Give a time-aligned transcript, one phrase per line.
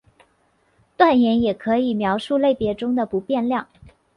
[0.97, 3.67] 断言也可以描述类别中的不变量。